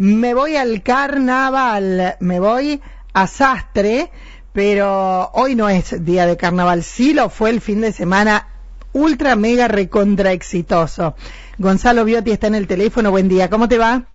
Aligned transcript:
me 0.00 0.32
voy 0.32 0.56
al 0.56 0.82
carnaval, 0.82 2.16
me 2.20 2.40
voy 2.40 2.80
a 3.12 3.26
Sastre, 3.26 4.10
pero 4.50 5.28
hoy 5.34 5.54
no 5.54 5.68
es 5.68 6.02
día 6.06 6.24
de 6.24 6.38
carnaval, 6.38 6.82
sí 6.82 7.12
lo 7.12 7.28
fue 7.28 7.50
el 7.50 7.60
fin 7.60 7.82
de 7.82 7.92
semana 7.92 8.48
ultra 8.94 9.36
mega 9.36 9.68
recontra 9.68 10.32
exitoso. 10.32 11.16
Gonzalo 11.58 12.06
Biotti 12.06 12.30
está 12.30 12.46
en 12.46 12.54
el 12.54 12.66
teléfono, 12.66 13.10
buen 13.10 13.28
día, 13.28 13.50
¿cómo 13.50 13.68
te 13.68 13.76
va? 13.76 14.06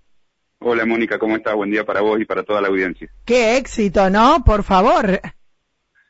Hola 0.58 0.88
Mónica, 0.88 1.20
¿cómo 1.20 1.36
estás? 1.36 1.54
Buen 1.54 1.70
día 1.70 1.86
para 1.86 2.02
vos 2.02 2.20
y 2.20 2.26
para 2.26 2.42
toda 2.42 2.62
la 2.62 2.70
audiencia. 2.70 3.08
Qué 3.24 3.58
éxito, 3.58 4.10
¿no? 4.10 4.44
Por 4.44 4.64
favor. 4.64 5.22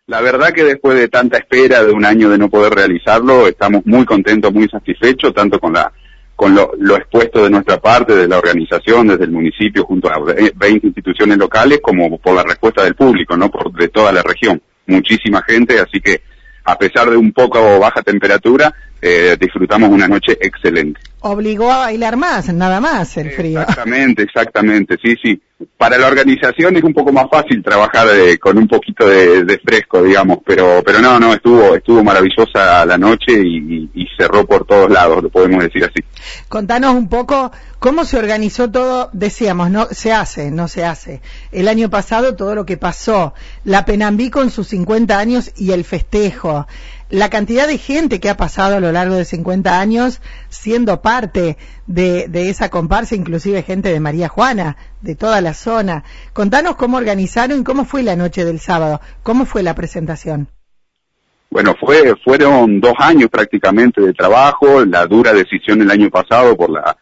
La 0.08 0.22
verdad 0.22 0.54
que 0.54 0.64
después 0.64 0.98
de 0.98 1.10
tanta 1.10 1.38
espera 1.38 1.84
de 1.84 1.92
un 1.92 2.06
año 2.06 2.30
de 2.30 2.38
no 2.38 2.50
poder 2.50 2.74
realizarlo, 2.74 3.46
estamos 3.46 3.86
muy 3.86 4.06
contentos, 4.06 4.54
muy 4.54 4.70
satisfechos, 4.70 5.34
tanto 5.34 5.60
con 5.60 5.74
la 5.74 5.92
con 6.36 6.54
lo, 6.54 6.98
expuesto 6.98 7.44
de 7.44 7.50
nuestra 7.50 7.78
parte, 7.78 8.16
de 8.16 8.28
la 8.28 8.38
organización, 8.38 9.08
desde 9.08 9.24
el 9.24 9.32
municipio, 9.32 9.86
junto 9.86 10.10
a 10.10 10.20
20 10.20 10.88
instituciones 10.88 11.38
locales, 11.38 11.80
como 11.82 12.18
por 12.18 12.36
la 12.36 12.44
respuesta 12.44 12.84
del 12.84 12.96
público, 12.96 13.38
¿no? 13.38 13.50
Por, 13.50 13.72
de 13.72 13.88
toda 13.88 14.12
la 14.12 14.22
región. 14.22 14.62
Muchísima 14.88 15.42
gente, 15.48 15.80
así 15.80 16.00
que 16.02 16.22
a 16.66 16.78
pesar 16.78 17.10
de 17.10 17.16
un 17.16 17.32
poco 17.32 17.80
baja 17.80 18.02
temperatura, 18.02 18.74
eh, 19.02 19.38
disfrutamos 19.40 19.90
una 19.90 20.08
noche 20.08 20.38
excelente. 20.42 21.00
Obligó 21.22 21.72
a 21.72 21.78
bailar 21.78 22.18
más, 22.18 22.52
nada 22.54 22.82
más 22.82 23.18
el 23.18 23.32
frío. 23.32 23.62
Exactamente, 23.62 24.24
exactamente, 24.24 24.98
sí, 25.02 25.16
sí. 25.22 25.42
Para 25.78 25.98
la 25.98 26.08
organización 26.08 26.76
es 26.76 26.84
un 26.84 26.94
poco 26.94 27.14
más 27.14 27.28
fácil 27.32 27.64
trabajar 27.64 28.08
eh, 28.14 28.38
con 28.38 28.58
un 28.58 28.68
poquito 28.68 29.08
de, 29.08 29.60
fresco, 29.64 30.04
digamos, 30.04 30.40
pero 30.46 30.84
pero 30.86 31.00
no, 31.00 31.18
no, 31.18 31.34
estuvo 31.34 31.76
estuvo 31.76 32.04
maravillosa 32.04 32.86
la 32.86 32.98
noche 32.98 33.32
y, 33.42 33.90
y, 33.94 34.06
cerró 34.18 34.46
por 34.46 34.66
todos 34.66 34.90
lados, 34.90 35.24
lo 35.24 35.30
podemos 35.30 35.64
decir 35.64 35.86
así. 35.86 36.04
Contanos 36.50 36.96
un 36.96 37.08
poco 37.08 37.52
cómo 37.80 38.04
se 38.04 38.18
organizó 38.18 38.70
todo, 38.70 39.10
decíamos, 39.14 39.70
no 39.72 39.88
se 39.92 40.12
hace, 40.12 40.52
no 40.52 40.68
se 40.68 40.84
hace. 40.84 41.22
El 41.54 41.70
año 41.70 41.90
pasado 41.90 42.36
todo 42.36 42.54
lo 42.54 42.66
que 42.66 42.76
pasó, 42.76 43.34
la 43.64 43.86
Penambí 43.86 44.30
con 44.30 44.50
sus 44.50 44.68
50 44.68 45.18
años 45.18 45.52
y 45.56 45.72
el 45.72 45.86
festejo, 45.86 46.68
la 47.10 47.30
cantidad 47.30 47.68
de 47.68 47.78
gente 47.78 48.20
que 48.20 48.30
ha 48.30 48.38
pasado 48.38 48.76
a 48.76 48.80
lo 48.80 48.92
largo 48.92 49.16
de 49.16 49.26
50 49.26 49.80
años 49.80 50.22
siendo 50.50 51.02
parte 51.02 51.58
de, 51.86 52.28
esa 52.50 52.70
comparsa, 52.70 53.16
inclusive 53.16 53.62
gente 53.62 53.90
de 53.90 54.00
María 54.00 54.28
Juana, 54.28 54.78
de 55.06 55.16
toda 55.16 55.40
la 55.40 55.54
zona. 55.54 56.04
Contanos 56.34 56.76
cómo 56.76 56.98
organizaron 56.98 57.62
y 57.62 57.64
cómo 57.64 57.86
fue 57.86 58.04
la 58.04 58.16
noche 58.16 58.44
del 58.44 58.60
sábado, 58.60 59.00
cómo 59.24 59.46
fue 59.46 59.64
la 59.64 59.74
presentación. 59.74 60.50
Bueno, 61.50 61.74
fue, 61.80 62.14
fueron 62.24 62.82
dos 62.82 62.96
años 63.00 63.30
prácticamente 63.30 64.02
de 64.02 64.14
trabajo, 64.14 64.84
la 64.84 65.06
dura 65.06 65.32
decisión 65.32 65.82
el 65.82 65.92
año 65.92 66.10
pasado 66.10 66.58
por 66.58 66.70
la, 66.70 66.98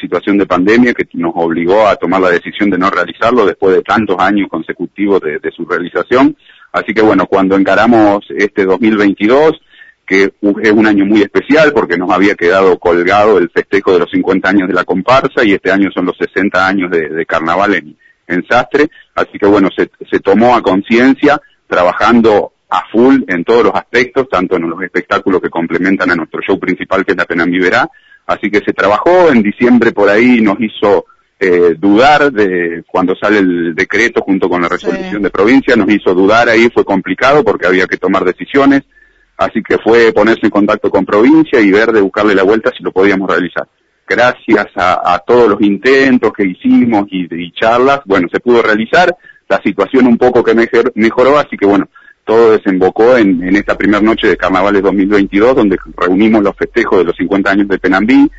situación 0.00 0.38
de 0.38 0.46
pandemia 0.46 0.94
que 0.94 1.06
nos 1.14 1.32
obligó 1.34 1.86
a 1.86 1.96
tomar 1.96 2.20
la 2.20 2.30
decisión 2.30 2.70
de 2.70 2.78
no 2.78 2.88
realizarlo 2.88 3.44
después 3.44 3.76
de 3.76 3.82
tantos 3.82 4.16
años 4.18 4.48
consecutivos 4.48 5.20
de 5.20 5.50
su 5.54 5.64
realización. 5.66 6.36
Así 6.72 6.94
que 6.94 7.02
bueno, 7.02 7.26
cuando 7.26 7.56
encaramos 7.56 8.24
este 8.30 8.64
2022, 8.64 9.52
que 10.06 10.32
es 10.62 10.72
un 10.72 10.86
año 10.86 11.04
muy 11.04 11.22
especial 11.22 11.72
porque 11.72 11.96
nos 11.96 12.10
había 12.10 12.34
quedado 12.34 12.78
colgado 12.78 13.38
el 13.38 13.50
festejo 13.50 13.92
de 13.92 14.00
los 14.00 14.10
50 14.10 14.48
años 14.48 14.68
de 14.68 14.74
la 14.74 14.84
comparsa 14.84 15.44
y 15.44 15.52
este 15.52 15.70
año 15.70 15.90
son 15.94 16.06
los 16.06 16.16
60 16.18 16.66
años 16.66 16.90
de, 16.90 17.24
carnaval 17.26 17.74
en, 17.74 17.96
Sastre, 18.48 18.88
así 19.14 19.38
que 19.38 19.44
bueno, 19.44 19.68
se, 19.76 20.20
tomó 20.20 20.56
a 20.56 20.62
conciencia 20.62 21.38
trabajando 21.66 22.54
a 22.70 22.82
full 22.90 23.24
en 23.28 23.44
todos 23.44 23.64
los 23.64 23.74
aspectos, 23.74 24.26
tanto 24.30 24.56
en 24.56 24.70
los 24.70 24.82
espectáculos 24.82 25.42
que 25.42 25.50
complementan 25.50 26.10
a 26.10 26.16
nuestro 26.16 26.40
show 26.40 26.58
principal 26.58 27.04
que 27.04 27.12
es 27.12 27.18
la 27.18 27.26
Penambiverá, 27.26 27.90
así 28.26 28.50
que 28.50 28.60
se 28.64 28.72
trabajó, 28.72 29.30
en 29.30 29.42
diciembre 29.42 29.92
por 29.92 30.08
ahí 30.08 30.40
nos 30.40 30.58
hizo 30.60 31.04
eh, 31.38 31.74
dudar 31.76 32.32
de 32.32 32.84
cuando 32.86 33.16
sale 33.16 33.40
el 33.40 33.74
decreto 33.74 34.22
junto 34.22 34.48
con 34.48 34.62
la 34.62 34.68
resolución 34.68 35.22
de 35.22 35.30
provincia, 35.30 35.76
nos 35.76 35.90
hizo 35.90 36.14
dudar 36.14 36.48
ahí, 36.48 36.70
fue 36.72 36.84
complicado 36.84 37.44
porque 37.44 37.66
había 37.66 37.86
que 37.86 37.96
tomar 37.98 38.24
decisiones, 38.24 38.82
así 39.44 39.62
que 39.62 39.78
fue 39.78 40.12
ponerse 40.12 40.40
en 40.44 40.50
contacto 40.50 40.90
con 40.90 41.04
provincia 41.04 41.60
y 41.60 41.70
ver 41.70 41.92
de 41.92 42.00
buscarle 42.00 42.34
la 42.34 42.42
vuelta 42.42 42.70
si 42.76 42.82
lo 42.82 42.92
podíamos 42.92 43.30
realizar. 43.30 43.66
Gracias 44.06 44.66
a, 44.76 45.22
todos 45.26 45.48
los 45.48 45.60
intentos 45.62 46.32
que 46.32 46.44
hicimos 46.44 47.06
y, 47.10 47.52
charlas, 47.52 48.00
bueno, 48.04 48.28
se 48.30 48.40
pudo 48.40 48.62
realizar, 48.62 49.14
la 49.48 49.60
situación 49.62 50.06
un 50.06 50.18
poco 50.18 50.42
que 50.42 50.54
mejoró, 50.94 51.38
así 51.38 51.56
que 51.56 51.66
bueno, 51.66 51.88
todo 52.24 52.52
desembocó 52.52 53.16
en, 53.16 53.54
esta 53.56 53.76
primera 53.76 54.02
noche 54.02 54.28
de 54.28 54.36
Carnavales 54.36 54.82
2022, 54.82 55.56
donde 55.56 55.76
reunimos 55.96 56.42
los 56.42 56.56
festejos 56.56 56.98
de 56.98 57.04
los 57.04 57.16
50 57.16 57.50
años 57.50 57.68
de 57.68 57.78
Penambí, 57.78 58.30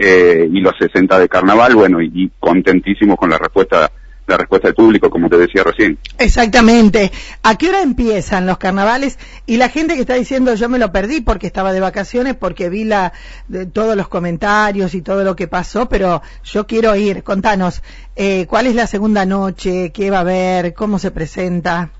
eh, 0.00 0.48
y 0.50 0.60
los 0.60 0.74
60 0.78 1.18
de 1.18 1.28
carnaval, 1.28 1.74
bueno, 1.74 2.00
y, 2.00 2.30
contentísimos 2.38 3.16
con 3.16 3.30
la 3.30 3.38
respuesta 3.38 3.90
la 4.28 4.36
respuesta 4.36 4.68
del 4.68 4.74
público, 4.74 5.10
como 5.10 5.28
te 5.28 5.38
decía 5.38 5.64
recién. 5.64 5.98
Exactamente. 6.18 7.10
¿A 7.42 7.56
qué 7.56 7.68
hora 7.68 7.82
empiezan 7.82 8.46
los 8.46 8.58
carnavales? 8.58 9.18
Y 9.46 9.56
la 9.56 9.68
gente 9.68 9.94
que 9.94 10.02
está 10.02 10.14
diciendo 10.14 10.54
yo 10.54 10.68
me 10.68 10.78
lo 10.78 10.92
perdí 10.92 11.20
porque 11.20 11.46
estaba 11.46 11.72
de 11.72 11.80
vacaciones, 11.80 12.34
porque 12.34 12.68
vi 12.68 12.84
la, 12.84 13.12
de, 13.48 13.66
todos 13.66 13.96
los 13.96 14.08
comentarios 14.08 14.94
y 14.94 15.02
todo 15.02 15.24
lo 15.24 15.34
que 15.34 15.48
pasó, 15.48 15.88
pero 15.88 16.22
yo 16.44 16.66
quiero 16.66 16.94
ir. 16.94 17.22
Contanos, 17.22 17.82
eh, 18.16 18.46
¿cuál 18.46 18.66
es 18.66 18.74
la 18.74 18.86
segunda 18.86 19.24
noche? 19.24 19.90
¿Qué 19.92 20.10
va 20.10 20.18
a 20.18 20.20
haber? 20.20 20.74
¿Cómo 20.74 20.98
se 20.98 21.10
presenta? 21.10 21.90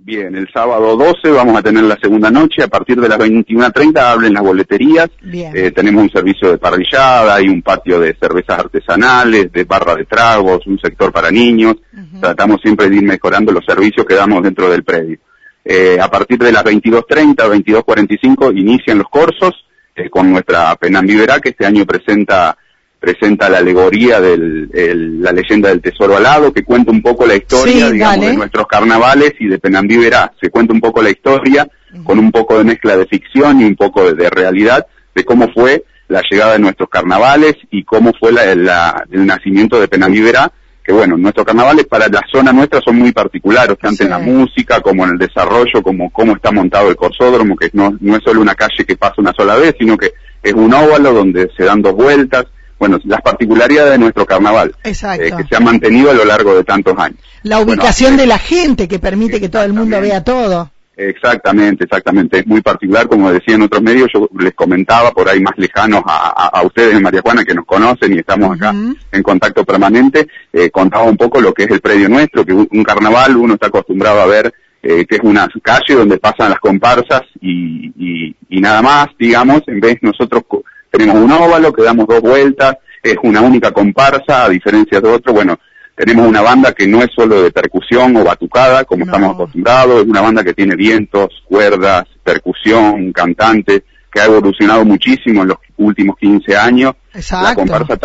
Bien, 0.00 0.34
el 0.36 0.48
sábado 0.52 0.96
12 0.96 1.30
vamos 1.32 1.58
a 1.58 1.62
tener 1.62 1.82
la 1.82 1.98
segunda 2.00 2.30
noche. 2.30 2.62
A 2.62 2.68
partir 2.68 3.00
de 3.00 3.08
las 3.08 3.18
21.30 3.18 3.98
hablen 3.98 4.32
las 4.32 4.42
boleterías. 4.42 5.10
Eh, 5.22 5.72
tenemos 5.72 6.02
un 6.04 6.10
servicio 6.10 6.50
de 6.50 6.56
parrillada, 6.56 7.34
hay 7.34 7.48
un 7.48 7.60
patio 7.62 8.00
de 8.00 8.16
cervezas 8.18 8.60
artesanales, 8.60 9.52
de 9.52 9.64
barra 9.64 9.96
de 9.96 10.06
tragos, 10.06 10.66
un 10.66 10.78
sector 10.78 11.12
para 11.12 11.30
niños. 11.30 11.76
Tratamos 12.20 12.60
siempre 12.62 12.88
de 12.88 12.96
ir 12.96 13.02
mejorando 13.02 13.52
los 13.52 13.64
servicios 13.66 14.06
que 14.06 14.14
damos 14.14 14.42
dentro 14.42 14.70
del 14.70 14.84
predio. 14.84 15.18
Eh, 15.64 15.98
a 16.00 16.08
partir 16.08 16.38
de 16.38 16.52
las 16.52 16.64
22.30, 16.64 17.34
22.45 17.34 18.56
inician 18.56 18.98
los 18.98 19.08
cursos 19.08 19.66
eh, 19.94 20.08
con 20.08 20.30
nuestra 20.30 20.74
Penambivera 20.76 21.40
que 21.40 21.50
este 21.50 21.66
año 21.66 21.84
presenta 21.84 22.56
presenta 22.98 23.48
la 23.48 23.58
alegoría 23.58 24.20
de 24.20 24.36
la 24.36 25.32
leyenda 25.32 25.68
del 25.68 25.80
tesoro 25.80 26.16
alado, 26.16 26.52
que 26.52 26.64
cuenta 26.64 26.90
un 26.90 27.02
poco 27.02 27.26
la 27.26 27.36
historia, 27.36 27.90
digamos, 27.90 28.26
de 28.26 28.34
nuestros 28.34 28.66
carnavales 28.66 29.34
y 29.38 29.46
de 29.46 29.58
Penambí 29.58 29.96
Verá. 29.96 30.32
Se 30.40 30.50
cuenta 30.50 30.72
un 30.72 30.80
poco 30.80 31.00
la 31.02 31.10
historia, 31.10 31.68
con 32.04 32.18
un 32.18 32.32
poco 32.32 32.58
de 32.58 32.64
mezcla 32.64 32.96
de 32.96 33.06
ficción 33.06 33.60
y 33.60 33.64
un 33.64 33.76
poco 33.76 34.12
de, 34.12 34.30
realidad, 34.30 34.86
de 35.14 35.24
cómo 35.24 35.48
fue 35.54 35.84
la 36.08 36.22
llegada 36.28 36.54
de 36.54 36.58
nuestros 36.58 36.88
carnavales 36.88 37.54
y 37.70 37.84
cómo 37.84 38.12
fue 38.18 38.32
la, 38.32 39.04
el 39.10 39.26
nacimiento 39.26 39.80
de 39.80 39.88
Penambí 39.88 40.20
Verá, 40.20 40.50
que 40.82 40.92
bueno, 40.92 41.16
nuestros 41.18 41.46
carnavales 41.46 41.86
para 41.86 42.08
la 42.08 42.22
zona 42.32 42.50
nuestra 42.50 42.80
son 42.80 42.96
muy 42.96 43.12
particulares, 43.12 43.76
tanto 43.80 44.04
en 44.04 44.10
la 44.10 44.18
música 44.18 44.80
como 44.80 45.04
en 45.04 45.12
el 45.12 45.18
desarrollo, 45.18 45.82
como 45.82 46.10
cómo 46.10 46.34
está 46.34 46.50
montado 46.50 46.88
el 46.88 46.96
corsódromo, 46.96 47.56
que 47.56 47.70
no, 47.74 47.96
no 48.00 48.16
es 48.16 48.22
solo 48.24 48.40
una 48.40 48.54
calle 48.54 48.84
que 48.86 48.96
pasa 48.96 49.14
una 49.18 49.34
sola 49.36 49.56
vez, 49.56 49.74
sino 49.78 49.96
que 49.98 50.12
es 50.42 50.54
un 50.54 50.72
óvalo 50.72 51.12
donde 51.12 51.50
se 51.56 51.64
dan 51.64 51.82
dos 51.82 51.92
vueltas, 51.92 52.46
bueno, 52.78 52.98
las 53.04 53.20
particularidades 53.22 53.92
de 53.92 53.98
nuestro 53.98 54.24
carnaval, 54.24 54.74
eh, 54.84 54.92
que 54.92 55.44
se 55.48 55.56
ha 55.56 55.60
mantenido 55.60 56.10
a 56.10 56.14
lo 56.14 56.24
largo 56.24 56.54
de 56.54 56.64
tantos 56.64 56.96
años. 56.98 57.18
La 57.42 57.60
ubicación 57.60 58.16
de 58.16 58.26
la 58.26 58.38
gente 58.38 58.88
que 58.88 58.98
permite 58.98 59.40
que 59.40 59.48
todo 59.48 59.64
el 59.64 59.72
mundo 59.72 60.00
vea 60.00 60.22
todo. 60.22 60.70
Exactamente, 60.98 61.84
exactamente. 61.84 62.40
Es 62.40 62.46
muy 62.46 62.60
particular, 62.60 63.06
como 63.06 63.32
decía 63.32 63.54
en 63.54 63.62
otros 63.62 63.80
medios, 63.80 64.08
yo 64.12 64.28
les 64.36 64.52
comentaba 64.54 65.12
por 65.12 65.28
ahí 65.28 65.40
más 65.40 65.56
lejanos 65.56 66.02
a, 66.04 66.60
ustedes 66.64 66.96
en 66.96 67.02
María 67.02 67.20
Juana 67.22 67.44
que 67.44 67.54
nos 67.54 67.64
conocen 67.66 68.14
y 68.14 68.18
estamos 68.18 68.56
acá 68.56 68.74
en 69.12 69.22
contacto 69.22 69.64
permanente, 69.64 70.26
eh, 70.52 70.70
contaba 70.70 71.04
un 71.04 71.16
poco 71.16 71.40
lo 71.40 71.54
que 71.54 71.64
es 71.64 71.70
el 71.70 71.80
predio 71.80 72.08
nuestro, 72.08 72.44
que 72.44 72.52
un, 72.52 72.82
carnaval 72.82 73.36
uno 73.36 73.54
está 73.54 73.68
acostumbrado 73.68 74.20
a 74.20 74.26
ver 74.26 74.52
eh, 74.82 75.06
que 75.06 75.16
es 75.16 75.20
una 75.22 75.48
calle 75.62 75.94
donde 75.94 76.18
pasan 76.18 76.50
las 76.50 76.58
comparsas 76.58 77.22
y, 77.40 77.92
y, 77.96 78.36
y 78.48 78.60
nada 78.60 78.82
más, 78.82 79.06
digamos, 79.16 79.62
en 79.68 79.78
vez 79.78 79.98
nosotros 80.02 80.42
tenemos 80.90 81.16
un 81.16 81.30
óvalo 81.30 81.72
que 81.72 81.82
damos 81.82 82.06
dos 82.06 82.20
vueltas, 82.20 82.76
es 83.02 83.16
una 83.22 83.40
única 83.40 83.70
comparsa, 83.70 84.44
a 84.44 84.48
diferencia 84.48 85.00
de 85.00 85.08
otro, 85.08 85.32
bueno, 85.32 85.58
tenemos 85.98 86.28
una 86.28 86.42
banda 86.42 86.72
que 86.72 86.86
no 86.86 87.02
es 87.02 87.08
solo 87.14 87.42
de 87.42 87.50
percusión 87.50 88.16
o 88.16 88.24
batucada, 88.24 88.84
como 88.84 89.04
estamos 89.04 89.34
acostumbrados, 89.34 90.02
es 90.02 90.08
una 90.08 90.20
banda 90.20 90.44
que 90.44 90.54
tiene 90.54 90.76
vientos, 90.76 91.28
cuerdas, 91.44 92.04
percusión, 92.22 93.12
cantante, 93.12 93.82
que 94.12 94.20
ha 94.20 94.26
evolucionado 94.26 94.84
muchísimo 94.84 95.42
en 95.42 95.48
los 95.48 95.58
últimos 95.76 96.16
15 96.16 96.56
años. 96.56 96.94
La 97.42 97.54
comparsa, 97.54 97.98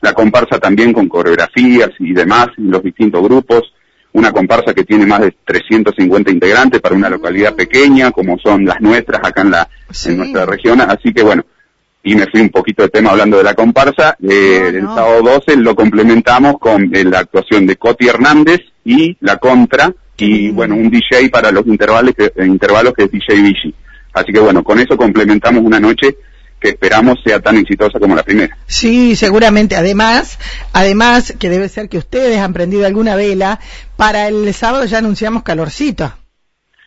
la 0.00 0.12
comparsa 0.12 0.58
también 0.60 0.92
con 0.92 1.08
coreografías 1.08 1.90
y 1.98 2.12
demás 2.12 2.48
en 2.56 2.70
los 2.70 2.82
distintos 2.84 3.22
grupos. 3.22 3.62
Una 4.12 4.32
comparsa 4.32 4.72
que 4.72 4.84
tiene 4.84 5.06
más 5.06 5.20
de 5.20 5.34
350 5.44 6.30
integrantes 6.30 6.80
para 6.80 6.94
una 6.94 7.08
localidad 7.08 7.54
pequeña, 7.54 8.10
como 8.10 8.38
son 8.38 8.64
las 8.64 8.80
nuestras 8.80 9.20
acá 9.24 9.42
en, 9.42 9.50
la, 9.50 9.68
en 10.06 10.16
nuestra 10.16 10.46
región. 10.46 10.80
Así 10.80 11.12
que 11.12 11.22
bueno, 11.22 11.44
y 12.02 12.14
me 12.14 12.26
fui 12.26 12.40
un 12.40 12.48
poquito 12.48 12.82
de 12.82 12.88
tema 12.88 13.10
hablando 13.10 13.36
de 13.38 13.44
la 13.44 13.54
comparsa. 13.54 14.16
Eh, 14.22 14.72
El 14.74 14.82
sábado 14.82 15.22
12 15.22 15.56
lo 15.56 15.74
complementamos 15.74 16.58
con 16.58 16.94
eh, 16.94 17.04
la 17.04 17.20
actuación 17.20 17.66
de 17.66 17.76
Coti 17.76 18.08
Hernández 18.08 18.60
y 18.84 19.16
la 19.20 19.36
contra 19.36 19.92
y 20.16 20.50
bueno, 20.50 20.74
un 20.74 20.90
DJ 20.90 21.30
para 21.30 21.50
los 21.50 21.66
intervalos 21.66 22.14
que, 22.14 22.26
eh, 22.26 22.46
intervalos 22.46 22.92
que 22.94 23.04
es 23.04 23.10
DJ 23.10 23.42
Vichy. 23.42 23.74
Así 24.12 24.32
que 24.32 24.40
bueno, 24.40 24.62
con 24.62 24.78
eso 24.78 24.96
complementamos 24.96 25.62
una 25.64 25.80
noche 25.80 26.16
que 26.60 26.70
esperamos 26.70 27.18
sea 27.24 27.40
tan 27.40 27.56
exitosa 27.56 27.98
como 27.98 28.14
la 28.14 28.22
primera. 28.22 28.56
Sí, 28.66 29.16
seguramente. 29.16 29.76
Además, 29.76 30.38
además 30.74 31.34
que 31.38 31.48
debe 31.48 31.70
ser 31.70 31.88
que 31.88 31.96
ustedes 31.96 32.38
han 32.38 32.52
prendido 32.52 32.86
alguna 32.86 33.16
vela. 33.16 33.60
Para 33.96 34.28
el 34.28 34.52
sábado 34.52 34.84
ya 34.84 34.98
anunciamos 34.98 35.42
calorcito. 35.42 36.12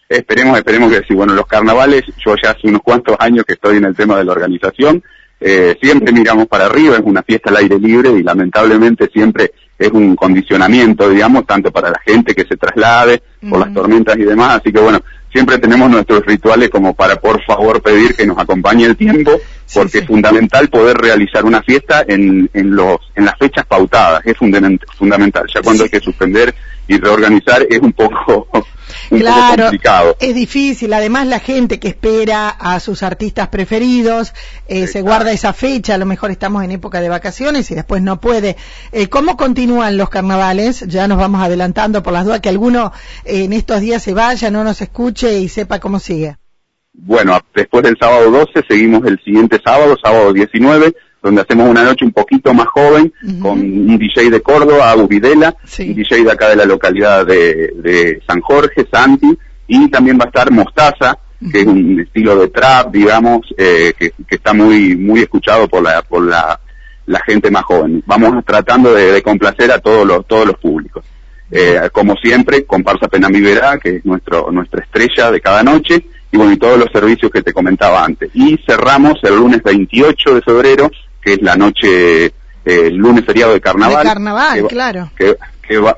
Esperemos, 0.09 0.57
esperemos 0.57 0.91
que 0.91 1.01
sí. 1.07 1.13
Bueno, 1.13 1.33
los 1.33 1.47
carnavales, 1.47 2.03
yo 2.23 2.35
ya 2.41 2.51
hace 2.51 2.67
unos 2.67 2.81
cuantos 2.81 3.15
años 3.19 3.45
que 3.45 3.53
estoy 3.53 3.77
en 3.77 3.85
el 3.85 3.95
tema 3.95 4.17
de 4.17 4.25
la 4.25 4.31
organización. 4.31 5.03
Eh, 5.39 5.75
siempre 5.81 6.13
miramos 6.13 6.47
para 6.47 6.67
arriba, 6.67 6.95
es 6.95 7.01
una 7.03 7.21
fiesta 7.23 7.49
al 7.49 7.57
aire 7.57 7.77
libre 7.77 8.11
y 8.11 8.23
lamentablemente 8.23 9.09
siempre 9.11 9.51
es 9.77 9.91
un 9.91 10.15
condicionamiento, 10.15 11.09
digamos, 11.09 11.45
tanto 11.45 11.71
para 11.71 11.89
la 11.89 11.99
gente 12.05 12.33
que 12.33 12.45
se 12.45 12.55
traslade 12.55 13.21
por 13.49 13.59
las 13.59 13.73
tormentas 13.73 14.15
y 14.17 14.23
demás. 14.23 14.59
Así 14.61 14.71
que 14.71 14.79
bueno, 14.79 15.01
siempre 15.33 15.57
tenemos 15.57 15.89
nuestros 15.89 16.25
rituales 16.25 16.69
como 16.69 16.93
para 16.93 17.17
por 17.17 17.43
favor 17.43 17.81
pedir 17.81 18.15
que 18.15 18.25
nos 18.25 18.37
acompañe 18.37 18.85
el 18.85 18.95
tiempo, 18.95 19.31
porque 19.73 19.99
es 19.99 20.07
fundamental 20.07 20.69
poder 20.69 20.95
realizar 20.97 21.43
una 21.43 21.61
fiesta 21.61 22.05
en, 22.07 22.49
en, 22.53 22.75
los, 22.75 22.97
en 23.15 23.25
las 23.25 23.37
fechas 23.37 23.65
pautadas, 23.65 24.21
es 24.25 24.37
fundamental. 24.37 25.45
Ya 25.53 25.61
cuando 25.61 25.83
hay 25.83 25.89
que 25.89 25.99
suspender 25.99 26.53
y 26.87 26.97
reorganizar 26.97 27.65
es 27.69 27.79
un 27.79 27.93
poco 27.93 28.47
claro, 29.09 30.15
Es 30.19 30.35
difícil, 30.35 30.93
además 30.93 31.27
la 31.27 31.39
gente 31.39 31.79
que 31.79 31.89
espera 31.89 32.49
a 32.49 32.79
sus 32.79 33.03
artistas 33.03 33.49
preferidos 33.49 34.33
eh, 34.67 34.87
se 34.87 35.01
guarda 35.01 35.31
esa 35.31 35.53
fecha, 35.53 35.95
a 35.95 35.97
lo 35.97 36.05
mejor 36.05 36.31
estamos 36.31 36.63
en 36.63 36.71
época 36.71 37.01
de 37.01 37.09
vacaciones 37.09 37.69
y 37.71 37.75
después 37.75 38.01
no 38.01 38.19
puede. 38.19 38.55
Eh, 38.91 39.07
¿Cómo 39.07 39.37
continúan 39.37 39.97
los 39.97 40.09
carnavales? 40.09 40.81
Ya 40.87 41.07
nos 41.07 41.17
vamos 41.17 41.41
adelantando 41.41 42.03
por 42.03 42.13
las 42.13 42.25
dudas 42.25 42.41
que 42.41 42.49
alguno 42.49 42.91
eh, 43.25 43.45
en 43.45 43.53
estos 43.53 43.81
días 43.81 44.03
se 44.03 44.13
vaya, 44.13 44.51
no 44.51 44.63
nos 44.63 44.81
escuche 44.81 45.39
y 45.39 45.49
sepa 45.49 45.79
cómo 45.79 45.99
sigue. 45.99 46.37
Bueno, 46.93 47.39
después 47.55 47.83
del 47.83 47.97
sábado 47.99 48.29
12 48.29 48.65
seguimos 48.67 49.03
el 49.05 49.19
siguiente 49.23 49.59
sábado, 49.63 49.97
sábado 50.01 50.31
19, 50.31 50.93
donde 51.23 51.41
hacemos 51.41 51.69
una 51.69 51.83
noche 51.83 52.03
un 52.03 52.11
poquito 52.11 52.53
más 52.53 52.67
joven, 52.67 53.13
con 53.41 53.57
un 53.59 53.97
DJ 53.97 54.29
de 54.29 54.41
Córdoba, 54.41 54.91
Abu 54.91 55.07
Videla, 55.07 55.55
un 55.79 55.95
DJ 55.95 56.25
de 56.25 56.31
acá 56.31 56.49
de 56.49 56.57
la 56.57 56.65
localidad 56.65 57.25
de, 57.25 58.21
San 58.27 58.41
Jorge, 58.41 58.85
Santi, 58.91 59.35
y 59.65 59.89
también 59.89 60.19
va 60.19 60.25
a 60.25 60.27
estar 60.27 60.51
Mostaza, 60.51 61.17
que 61.49 61.61
es 61.61 61.65
un 61.65 62.01
estilo 62.01 62.35
de 62.35 62.49
trap, 62.49 62.91
digamos, 62.91 63.41
eh, 63.57 63.93
que, 63.97 64.11
está 64.29 64.53
muy 64.53 64.97
muy 64.97 65.21
escuchado 65.21 65.67
por 65.69 65.81
la 65.81 66.01
por 66.01 66.23
la, 66.23 66.59
gente 67.25 67.49
más 67.49 67.63
joven. 67.63 68.03
Vamos 68.05 68.43
tratando 68.45 68.93
de, 68.93 69.21
complacer 69.21 69.71
a 69.71 69.79
todos 69.79 70.05
los 70.05 70.27
todos 70.27 70.45
los 70.45 70.57
públicos. 70.57 71.05
Eh, 71.49 71.89
como 71.93 72.15
siempre, 72.17 72.65
comparsa 72.65 73.07
Penami 73.07 73.39
Verá, 73.39 73.77
que 73.77 73.97
es 73.97 74.05
nuestro 74.05 74.51
nuestra 74.51 74.83
estrella 74.83 75.31
de 75.31 75.39
cada 75.39 75.63
noche, 75.63 76.05
y 76.31 76.37
bueno, 76.37 76.51
y 76.51 76.57
todos 76.57 76.77
los 76.77 76.91
servicios 76.91 77.31
que 77.31 77.41
te 77.41 77.53
comentaba 77.53 78.03
antes. 78.03 78.29
Y 78.33 78.57
cerramos 78.67 79.19
el 79.23 79.35
lunes 79.35 79.63
28 79.63 80.35
de 80.35 80.41
febrero 80.41 80.91
que 81.23 81.33
es 81.33 81.41
la 81.41 81.55
noche, 81.55 82.25
eh, 82.65 82.89
lunes 82.91 83.25
feriado 83.25 83.53
de 83.53 83.61
carnaval. 83.61 84.03
De 84.03 84.09
carnaval, 84.09 84.67
claro. 84.67 85.11
Que, 85.15 85.35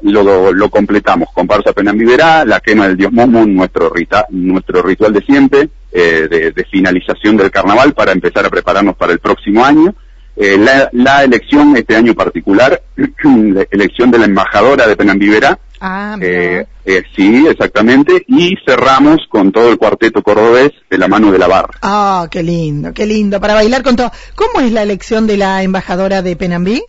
lo, 0.04 0.54
lo, 0.54 0.70
completamos. 0.70 1.30
Comparsa 1.34 1.74
Penambiverá, 1.74 2.46
la 2.46 2.60
quema 2.60 2.88
del 2.88 2.98
dios 2.98 3.12
Momo, 3.12 3.46
nuestro, 3.46 3.92
nuestro 4.30 4.82
ritual 4.84 5.12
de 5.12 5.22
siempre, 5.22 5.70
eh, 5.92 6.54
de, 6.56 6.66
finalización 6.72 7.36
del 7.36 7.52
carnaval 7.52 7.94
para 7.94 8.12
empezar 8.12 8.46
a 8.46 8.50
prepararnos 8.50 8.96
para 8.96 9.12
el 9.12 9.20
próximo 9.20 9.66
año. 9.66 9.94
Eh, 10.38 10.58
la, 10.58 10.90
la, 10.94 11.24
elección, 11.24 11.76
este 11.76 11.96
año 11.96 12.14
particular, 12.14 12.82
la 12.96 13.66
elección 13.72 14.12
de 14.12 14.20
la 14.20 14.26
embajadora 14.26 14.88
de 14.88 14.96
Penambiverá, 14.96 15.58
Ah, 15.80 16.18
eh, 16.22 16.66
eh, 16.86 17.04
sí, 17.16 17.46
exactamente. 17.48 18.24
Y 18.28 18.56
cerramos 18.66 19.18
con 19.30 19.52
todo 19.52 19.70
el 19.70 19.78
cuarteto 19.78 20.22
cordobés 20.22 20.72
de 20.90 20.98
la 20.98 21.08
mano 21.08 21.32
de 21.32 21.40
la 21.40 21.48
barra. 21.48 21.78
Ah, 21.82 22.28
qué 22.32 22.44
lindo, 22.44 22.94
qué 22.94 23.06
lindo. 23.06 23.40
Para 23.40 23.54
bailar 23.54 23.84
con 23.84 23.96
todo. 23.96 24.12
¿Cómo 24.36 24.62
es 24.66 24.72
la 24.72 24.84
elección 24.84 25.28
de 25.28 25.38
la 25.38 25.64
embajadora 25.64 26.22
de 26.22 26.36
Penambí? 26.36 26.82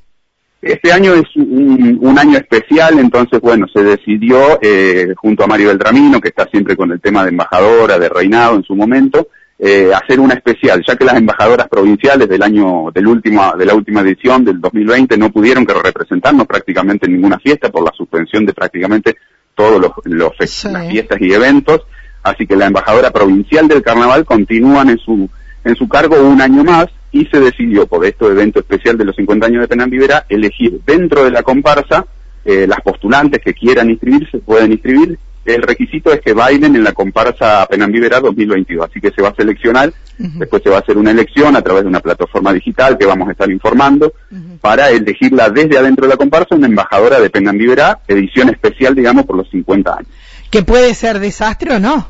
Este 0.62 0.90
año 0.90 1.14
es 1.14 1.24
un, 1.36 2.16
año 2.18 2.38
especial, 2.38 2.98
entonces, 2.98 3.40
bueno, 3.40 3.66
se 3.72 3.84
decidió 3.84 4.58
eh, 4.60 5.14
junto 5.16 5.44
a 5.44 5.46
Mario 5.46 5.68
Beltramino, 5.68 6.20
que 6.20 6.30
está 6.30 6.46
siempre 6.46 6.76
con 6.76 6.90
el 6.90 7.00
tema 7.00 7.22
de 7.22 7.28
embajadora, 7.28 7.98
de 7.98 8.08
reinado 8.08 8.56
en 8.56 8.64
su 8.64 8.74
momento, 8.74 9.28
eh, 9.58 9.90
hacer 9.94 10.20
una 10.20 10.34
especial, 10.34 10.84
ya 10.86 10.96
que 10.96 11.04
las 11.04 11.16
embajadoras 11.16 11.68
provinciales 11.68 12.28
del 12.28 12.42
año, 12.42 12.90
del 12.92 13.06
último, 13.06 13.54
de 13.56 13.64
la 13.64 13.74
última 13.74 14.02
edición 14.02 14.44
del 14.44 14.60
2020 14.60 15.16
no 15.16 15.30
pudieron 15.30 15.64
que 15.64 15.72
representarnos 15.72 16.46
prácticamente 16.46 17.06
en 17.06 17.12
ninguna 17.14 17.38
fiesta 17.38 17.70
por 17.70 17.82
la 17.82 17.92
suspensión 17.92 18.44
de 18.44 18.52
prácticamente 18.52 19.16
todos 19.54 19.80
los, 19.80 19.92
los 20.04 20.32
las 20.38 20.88
fiestas 20.90 21.18
y 21.20 21.32
eventos, 21.32 21.86
así 22.22 22.46
que 22.46 22.56
la 22.56 22.66
embajadora 22.66 23.10
provincial 23.10 23.66
del 23.66 23.82
carnaval 23.82 24.26
continúan 24.26 24.90
en 24.90 24.98
su, 24.98 25.28
en 25.64 25.74
su 25.74 25.88
cargo 25.88 26.20
un 26.20 26.42
año 26.42 26.62
más 26.62 26.86
y 27.10 27.24
se 27.26 27.40
decidió 27.40 27.86
por 27.86 28.04
este 28.04 28.26
evento 28.26 28.60
especial 28.60 28.98
de 28.98 29.06
los 29.06 29.16
50 29.16 29.46
años 29.46 29.62
de 29.62 29.68
Penambivera 29.68 30.26
elegir 30.28 30.80
dentro 30.84 31.24
de 31.24 31.30
la 31.30 31.42
comparsa 31.42 32.04
eh, 32.44 32.66
las 32.68 32.80
postulantes 32.82 33.40
que 33.42 33.54
quieran 33.54 33.88
inscribirse 33.88 34.38
pueden 34.38 34.72
inscribir 34.72 35.18
el 35.46 35.62
requisito 35.62 36.12
es 36.12 36.20
que 36.20 36.32
bailen 36.32 36.74
en 36.74 36.84
la 36.84 36.92
comparsa 36.92 37.66
Penambivera 37.70 38.20
2022, 38.20 38.88
así 38.90 39.00
que 39.00 39.12
se 39.12 39.22
va 39.22 39.28
a 39.28 39.34
seleccionar, 39.34 39.92
después 40.18 40.62
se 40.62 40.70
va 40.70 40.76
a 40.76 40.80
hacer 40.80 40.98
una 40.98 41.12
elección 41.12 41.54
a 41.54 41.62
través 41.62 41.82
de 41.82 41.88
una 41.88 42.00
plataforma 42.00 42.52
digital 42.52 42.98
que 42.98 43.06
vamos 43.06 43.28
a 43.28 43.32
estar 43.32 43.50
informando 43.50 44.12
para 44.60 44.90
elegirla 44.90 45.48
desde 45.50 45.78
adentro 45.78 46.06
de 46.06 46.14
la 46.14 46.16
comparsa 46.16 46.56
una 46.56 46.66
embajadora 46.66 47.20
de 47.20 47.30
Penambivera, 47.30 48.00
edición 48.08 48.48
especial, 48.48 48.94
digamos, 48.94 49.24
por 49.24 49.36
los 49.36 49.48
50 49.50 49.92
años. 49.92 50.08
¿Que 50.50 50.62
puede 50.62 50.94
ser 50.94 51.20
desastre 51.20 51.74
o 51.74 51.78
no? 51.78 52.08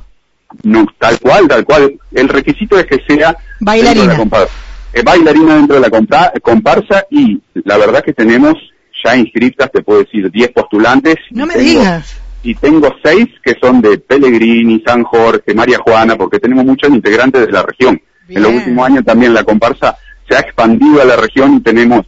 No, 0.63 0.87
tal 0.99 1.19
cual, 1.21 1.49
tal 1.49 1.65
cual. 1.65 1.99
El 2.13 2.29
requisito 2.29 2.79
es 2.79 2.87
que 2.87 3.01
sea 3.07 3.37
bailarina. 3.61 4.15
De 4.15 4.27
la 4.31 4.49
eh, 4.95 5.03
bailarina 5.05 5.57
dentro 5.57 5.77
de 5.77 5.83
la 5.83 5.91
comparsa 6.41 7.05
y 7.11 7.43
la 7.65 7.77
verdad 7.77 8.03
que 8.03 8.15
tenemos 8.15 8.55
ya 9.05 9.17
inscritas, 9.17 9.71
te 9.71 9.83
puedo 9.83 10.01
decir, 10.01 10.31
10 10.31 10.53
postulantes. 10.53 11.17
No 11.31 11.47
me 11.47 11.57
digas 11.57 12.17
y 12.47 12.55
tengo 12.55 12.95
seis 13.03 13.27
que 13.43 13.57
son 13.61 13.83
de 13.83 13.99
Pellegrini, 13.99 14.81
San 14.87 15.03
Jorge, 15.03 15.53
María 15.53 15.79
Juana, 15.79 16.17
porque 16.17 16.39
tenemos 16.39 16.65
muchos 16.65 16.91
integrantes 16.91 17.45
de 17.45 17.53
la 17.53 17.63
región. 17.63 18.01
En 18.29 18.43
los 18.43 18.53
últimos 18.53 18.87
años 18.87 19.05
también 19.05 19.35
la 19.35 19.43
comparsa 19.43 19.99
se 20.29 20.37
ha 20.37 20.41
expandido 20.41 21.03
a 21.03 21.05
la 21.05 21.17
región 21.17 21.55
y 21.55 21.61
tenemos, 21.61 22.07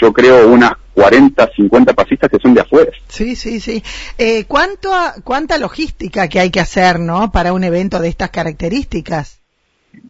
yo 0.00 0.10
creo, 0.12 0.48
unas 0.48 0.72
40, 0.94 1.50
50 1.54 1.92
pasistas 1.92 2.30
que 2.30 2.38
son 2.38 2.54
de 2.54 2.62
afuera. 2.62 2.90
Sí, 3.08 3.36
sí, 3.36 3.60
sí. 3.60 3.82
Eh, 4.16 4.44
¿cuánto, 4.44 4.90
¿Cuánta 5.22 5.58
logística 5.58 6.28
que 6.28 6.40
hay 6.40 6.50
que 6.50 6.60
hacer, 6.60 6.98
no, 6.98 7.30
para 7.30 7.52
un 7.52 7.62
evento 7.62 8.00
de 8.00 8.08
estas 8.08 8.30
características? 8.30 9.43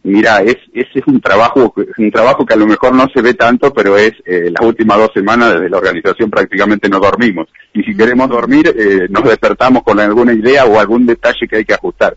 Mira, 0.03 0.41
es, 0.41 0.57
ese 0.73 0.99
es 0.99 1.07
un 1.07 1.19
trabajo, 1.19 1.73
un 1.97 2.11
trabajo 2.11 2.45
que 2.45 2.53
a 2.53 2.57
lo 2.57 2.67
mejor 2.67 2.93
no 2.93 3.07
se 3.13 3.21
ve 3.21 3.33
tanto, 3.33 3.73
pero 3.73 3.97
es 3.97 4.13
eh, 4.25 4.51
las 4.51 4.65
últimas 4.65 4.97
dos 4.97 5.09
semanas 5.13 5.53
desde 5.53 5.69
la 5.69 5.77
organización 5.77 6.29
prácticamente 6.29 6.87
no 6.89 6.99
dormimos. 6.99 7.47
Y 7.73 7.81
si 7.83 7.95
queremos 7.97 8.29
dormir, 8.29 8.67
eh, 8.77 9.07
nos 9.09 9.23
despertamos 9.23 9.83
con 9.83 9.99
alguna 9.99 10.33
idea 10.33 10.65
o 10.65 10.79
algún 10.79 11.05
detalle 11.05 11.47
que 11.47 11.57
hay 11.57 11.65
que 11.65 11.73
ajustar. 11.73 12.15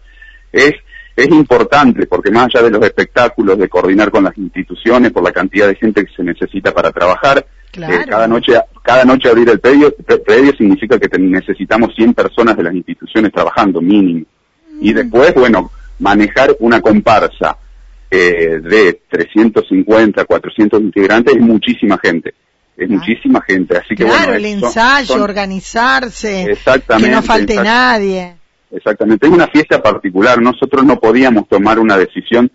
Es, 0.53 0.75
es 1.17 1.29
importante 1.29 2.07
porque 2.07 2.31
más 2.31 2.47
allá 2.47 2.65
de 2.65 2.71
los 2.71 2.85
espectáculos, 2.85 3.59
de 3.59 3.69
coordinar 3.69 4.11
con 4.11 4.25
las 4.25 4.37
instituciones 4.37 5.11
por 5.11 5.23
la 5.23 5.33
cantidad 5.33 5.67
de 5.67 5.75
gente 5.75 6.05
que 6.05 6.13
se 6.15 6.23
necesita 6.23 6.73
para 6.73 6.93
trabajar, 6.93 7.47
eh, 7.73 8.05
cada 8.09 8.27
noche 8.27 8.55
cada 8.83 9.05
noche 9.05 9.29
abrir 9.29 9.49
el 9.51 9.61
predio, 9.61 9.95
predio 10.25 10.53
significa 10.57 10.99
que 10.99 11.19
necesitamos 11.19 11.95
100 11.95 12.15
personas 12.15 12.57
de 12.57 12.63
las 12.63 12.75
instituciones 12.75 13.33
trabajando 13.33 13.81
mínimo. 13.81 14.25
Y 14.81 14.93
mm. 14.93 14.95
después, 14.95 15.35
bueno, 15.35 15.71
manejar 15.99 16.57
una 16.61 16.81
comparsa 16.81 17.59
eh, 18.11 18.61
de 18.63 19.03
350, 19.09 20.25
400 20.25 20.81
integrantes 20.81 21.35
es 21.37 21.43
muchísima 21.43 21.99
gente. 22.03 22.35
Es 22.77 22.89
muchísima 22.89 23.43
gente, 23.43 23.77
así 23.77 23.97
que 23.97 24.05
claro, 24.05 24.35
el 24.35 24.45
ensayo, 24.45 25.21
organizarse, 25.21 26.57
que 27.01 27.09
no 27.09 27.23
falte 27.23 27.57
nadie. 27.57 28.37
Exactamente, 28.71 29.27
es 29.27 29.33
una 29.33 29.49
fiesta 29.49 29.83
particular. 29.83 30.41
Nosotros 30.41 30.85
no 30.85 31.01
podíamos 31.01 31.49
tomar 31.49 31.81
una 31.81 31.99
decisión, 31.99 32.49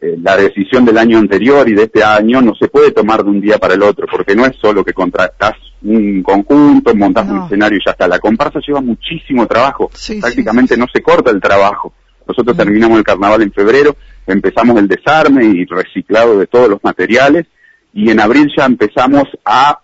eh, 0.00 0.16
la 0.20 0.36
decisión 0.36 0.84
del 0.84 0.98
año 0.98 1.18
anterior 1.18 1.68
y 1.68 1.74
de 1.74 1.84
este 1.84 2.02
año 2.02 2.42
no 2.42 2.52
se 2.56 2.66
puede 2.66 2.90
tomar 2.90 3.22
de 3.22 3.30
un 3.30 3.40
día 3.40 3.58
para 3.58 3.74
el 3.74 3.82
otro, 3.84 4.08
porque 4.10 4.34
no 4.34 4.44
es 4.44 4.56
solo 4.60 4.84
que 4.84 4.92
contratas 4.92 5.52
un 5.82 6.20
conjunto, 6.24 6.92
montas 6.96 7.28
un 7.28 7.44
escenario 7.44 7.78
y 7.78 7.84
ya 7.86 7.92
está. 7.92 8.08
La 8.08 8.18
comparsa 8.18 8.58
lleva 8.66 8.80
muchísimo 8.80 9.46
trabajo, 9.46 9.88
prácticamente 10.20 10.76
no 10.76 10.86
se 10.92 11.00
corta 11.00 11.30
el 11.30 11.40
trabajo. 11.40 11.94
Nosotros 12.30 12.56
terminamos 12.56 12.98
el 12.98 13.04
carnaval 13.04 13.42
en 13.42 13.52
febrero, 13.52 13.96
empezamos 14.26 14.78
el 14.78 14.86
desarme 14.86 15.44
y 15.44 15.64
reciclado 15.64 16.38
de 16.38 16.46
todos 16.46 16.68
los 16.68 16.82
materiales 16.84 17.46
y 17.92 18.08
en 18.10 18.20
abril 18.20 18.48
ya 18.56 18.66
empezamos 18.66 19.24
a 19.44 19.80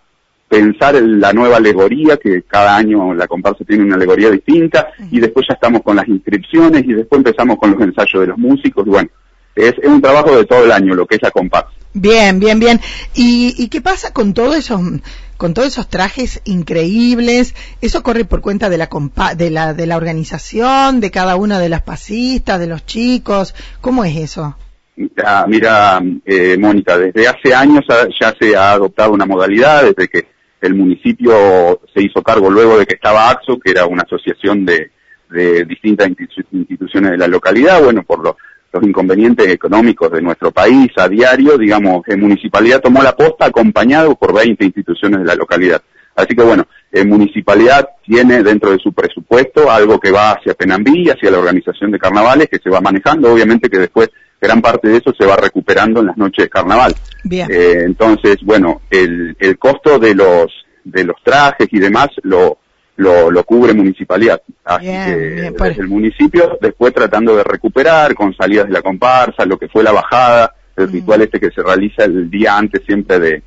pensar 0.48 0.94
en 0.94 1.20
la 1.20 1.32
nueva 1.32 1.56
alegoría, 1.56 2.16
que 2.16 2.42
cada 2.42 2.76
año 2.76 3.12
la 3.14 3.26
comparsa 3.26 3.64
tiene 3.64 3.82
una 3.82 3.96
alegoría 3.96 4.30
distinta, 4.30 4.88
y 5.10 5.18
después 5.18 5.44
ya 5.48 5.54
estamos 5.54 5.82
con 5.82 5.96
las 5.96 6.06
inscripciones 6.06 6.84
y 6.84 6.92
después 6.92 7.18
empezamos 7.18 7.56
con 7.58 7.72
los 7.72 7.80
ensayos 7.80 8.20
de 8.20 8.26
los 8.28 8.38
músicos, 8.38 8.86
y 8.86 8.90
bueno, 8.90 9.08
es, 9.56 9.74
un 9.82 10.00
trabajo 10.00 10.36
de 10.36 10.44
todo 10.44 10.64
el 10.64 10.70
año 10.70 10.94
lo 10.94 11.04
que 11.04 11.16
es 11.16 11.22
la 11.22 11.32
comparsa. 11.32 11.70
Bien, 11.94 12.38
bien, 12.38 12.60
bien. 12.60 12.78
¿Y, 13.14 13.54
y 13.58 13.68
qué 13.68 13.80
pasa 13.80 14.12
con 14.12 14.34
todo 14.34 14.54
eso? 14.54 14.78
Con 15.36 15.54
todos 15.54 15.68
esos 15.68 15.88
trajes 15.88 16.40
increíbles. 16.44 17.54
Eso 17.80 18.02
corre 18.02 18.24
por 18.24 18.40
cuenta 18.40 18.68
de 18.68 18.78
la, 18.78 18.88
de 19.36 19.50
la, 19.50 19.74
de 19.74 19.86
la 19.86 19.96
organización, 19.96 21.00
de 21.00 21.10
cada 21.10 21.36
una 21.36 21.58
de 21.58 21.68
las 21.68 21.82
pasistas, 21.82 22.60
de 22.60 22.66
los 22.66 22.84
chicos. 22.86 23.54
¿Cómo 23.80 24.04
es 24.04 24.16
eso? 24.16 24.56
mira, 25.46 26.00
eh, 26.24 26.56
Mónica, 26.58 26.96
desde 26.96 27.28
hace 27.28 27.54
años 27.54 27.84
ya 28.18 28.34
se 28.40 28.56
ha 28.56 28.72
adoptado 28.72 29.12
una 29.12 29.26
modalidad, 29.26 29.84
desde 29.84 30.08
que 30.08 30.26
el 30.62 30.74
municipio 30.74 31.80
se 31.94 32.02
hizo 32.02 32.22
cargo 32.22 32.50
luego 32.50 32.78
de 32.78 32.86
que 32.86 32.94
estaba 32.94 33.30
AXO, 33.30 33.58
que 33.58 33.72
era 33.72 33.84
una 33.86 34.02
asociación 34.02 34.64
de, 34.64 34.90
de 35.30 35.64
distintas 35.64 36.08
instituciones 36.50 37.10
de 37.10 37.18
la 37.18 37.28
localidad, 37.28 37.82
bueno, 37.82 38.02
por 38.04 38.36
los, 38.73 38.82
inconvenientes 38.82 39.49
económicos 39.49 40.11
de 40.11 40.23
nuestro 40.23 40.50
país 40.50 40.90
a 40.96 41.08
diario, 41.08 41.56
digamos, 41.56 42.02
la 42.06 42.16
municipalidad 42.16 42.80
tomó 42.80 43.02
la 43.02 43.16
posta 43.16 43.46
acompañado 43.46 44.14
por 44.14 44.35
20 44.35 44.64
instituciones 44.64 45.20
de 45.20 45.26
la 45.26 45.35
localidad. 45.35 45.82
Así 46.14 46.35
que 46.35 46.42
bueno, 46.42 46.66
en 46.92 47.08
municipalidad 47.08 47.88
tiene 48.04 48.42
dentro 48.42 48.70
de 48.70 48.78
su 48.78 48.92
presupuesto 48.92 49.70
algo 49.70 50.00
que 50.00 50.11
va 50.11 50.32
hacia 50.32 50.54
Penambí, 50.54 51.11
hacia 51.11 51.30
la 51.30 51.38
organización 51.38 51.90
de 51.90 51.99
carnavales, 51.99 52.49
que 52.49 52.58
se 52.58 52.70
va 52.70 52.80
manejando, 52.80 53.32
obviamente 53.32 53.68
que 53.68 53.78
después 53.78 54.08
gran 54.40 54.62
parte 54.62 54.88
de 54.88 54.99
eso 54.99 55.12
se 55.18 55.26
va 55.26 55.37
recuperando 55.37 56.00
en 56.00 56.06
las 56.06 56.16
noches 56.16 56.44
de 56.44 56.49
carnaval. 56.49 56.94
Bien. 57.25 57.49
Eh, 57.50 57.82
entonces, 57.85 58.37
bueno, 58.42 58.82
el, 58.90 59.37
el 59.38 59.58
costo 59.58 59.99
de 59.99 60.14
los 60.14 60.52
de 60.87 61.04
los 61.04 61.16
trajes 61.23 61.68
y 61.73 61.78
demás 61.78 62.08
lo 62.23 62.58
lo, 62.96 63.30
lo 63.30 63.44
cubre 63.44 63.74
municipalidad. 63.74 64.40
Así 64.64 64.86
que 64.86 65.52
pues. 65.56 65.78
el 65.78 65.88
municipio, 65.88 66.58
después 66.60 66.92
tratando 66.92 67.36
de 67.36 67.44
recuperar 67.44 68.14
con 68.14 68.34
salidas 68.34 68.66
de 68.66 68.72
la 68.72 68.82
comparsa, 68.82 69.44
lo 69.44 69.58
que 69.58 69.68
fue 69.68 69.82
la 69.82 69.92
bajada, 69.92 70.54
el 70.76 70.88
mm. 70.88 70.92
ritual 70.92 71.22
este 71.22 71.40
que 71.40 71.50
se 71.50 71.62
realiza 71.62 72.04
el 72.04 72.30
día 72.30 72.56
antes 72.56 72.82
siempre 72.84 73.18
de, 73.18 73.42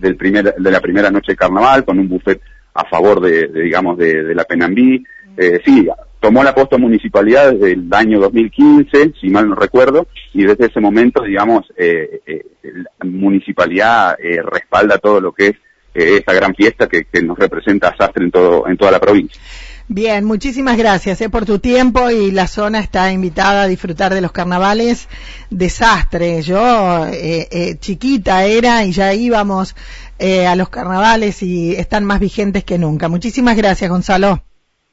del 0.00 0.16
primer, 0.16 0.54
de 0.54 0.70
la 0.70 0.80
primera 0.80 1.10
noche 1.10 1.32
de 1.32 1.36
carnaval, 1.36 1.84
con 1.84 1.98
un 1.98 2.08
buffet 2.08 2.40
a 2.74 2.84
favor 2.88 3.20
de, 3.20 3.48
digamos, 3.48 3.96
de, 3.98 4.34
la 4.34 4.44
Penambí. 4.44 4.98
Mm. 4.98 5.34
Eh, 5.36 5.60
sí, 5.64 5.88
tomó 6.24 6.42
la 6.42 6.54
posta 6.54 6.78
municipalidad 6.78 7.52
desde 7.52 7.72
el 7.72 7.92
año 7.92 8.18
2015, 8.18 9.12
si 9.20 9.28
mal 9.28 9.46
no 9.46 9.54
recuerdo, 9.54 10.06
y 10.32 10.44
desde 10.44 10.66
ese 10.66 10.80
momento, 10.80 11.22
digamos, 11.22 11.70
eh, 11.76 12.20
eh, 12.24 12.42
la 12.62 13.10
municipalidad 13.10 14.16
eh, 14.18 14.40
respalda 14.42 14.96
todo 14.96 15.20
lo 15.20 15.32
que 15.32 15.48
es 15.48 15.56
eh, 15.94 16.16
esta 16.18 16.32
gran 16.32 16.54
fiesta 16.54 16.88
que, 16.88 17.06
nos 17.22 17.38
representa 17.38 17.88
a 17.88 17.96
Sastre 17.96 18.24
en, 18.24 18.30
todo, 18.30 18.68
en 18.68 18.76
toda 18.76 18.90
la 18.90 19.00
provincia. 19.00 19.40
Bien, 19.86 20.24
muchísimas 20.24 20.78
gracias 20.78 21.20
eh, 21.20 21.28
por 21.28 21.44
tu 21.44 21.58
tiempo 21.58 22.08
y 22.08 22.30
la 22.30 22.46
zona 22.46 22.80
está 22.80 23.12
invitada 23.12 23.64
a 23.64 23.66
disfrutar 23.68 24.14
de 24.14 24.22
los 24.22 24.32
carnavales. 24.32 25.08
Desastre, 25.50 26.40
yo 26.40 27.06
eh, 27.06 27.48
eh, 27.50 27.76
chiquita 27.78 28.46
era 28.46 28.84
y 28.84 28.92
ya 28.92 29.12
íbamos 29.12 29.76
a 30.18 30.56
los 30.56 30.70
carnavales 30.70 31.42
y 31.42 31.74
están 31.74 32.06
más 32.06 32.18
vigentes 32.18 32.64
que 32.64 32.78
nunca. 32.78 33.08
Muchísimas 33.08 33.58
gracias, 33.58 33.90
Gonzalo. 33.90 34.42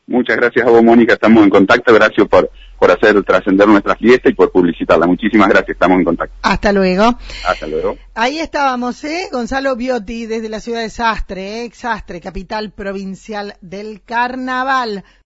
Muchas 0.08 0.36
gracias 0.36 0.67
a 0.67 0.70
vos, 0.70 0.84
Mónica. 0.84 1.13
Estamos 1.13 1.46
en 1.46 1.50
contacto. 1.50 1.93
Gracias 1.93 2.27
por, 2.27 2.51
por 2.82 2.90
hacer 2.90 3.24
trascender 3.24 3.68
nuestra 3.68 3.96
fiesta 3.96 4.28
y 4.28 4.34
por 4.34 4.52
publicitarla. 4.52 5.06
Muchísimas 5.06 5.48
gracias. 5.50 5.76
Estamos 5.76 6.00
en 6.00 6.04
contacto. 6.04 6.36
Hasta 6.42 6.74
luego. 6.74 7.16
Hasta 7.48 7.68
luego. 7.68 7.96
Ahí 8.16 8.40
estábamos, 8.40 9.04
¿eh? 9.04 9.30
Gonzalo 9.32 9.76
Biotti 9.76 10.26
desde 10.26 10.50
la 10.50 10.60
ciudad 10.60 10.82
de 10.82 10.90
Sastre, 10.90 11.66
¿eh? 11.66 11.72
Sastre, 11.72 12.20
capital 12.20 12.72
provincial 12.72 13.54
del 13.62 14.02
carnaval. 14.02 15.04